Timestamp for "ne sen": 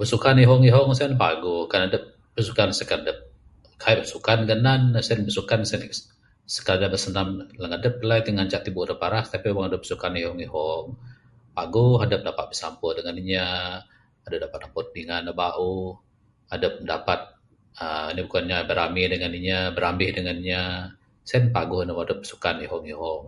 4.94-5.18